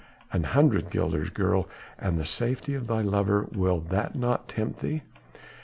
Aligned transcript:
"An 0.33 0.45
hundred 0.45 0.89
guilders, 0.89 1.29
girl, 1.29 1.69
and 1.99 2.17
the 2.17 2.25
safety 2.25 2.73
of 2.73 2.87
thy 2.87 3.03
lover. 3.03 3.47
Will 3.51 3.79
that 3.79 4.15
not 4.15 4.47
tempt 4.49 4.79
thee?" 4.79 5.03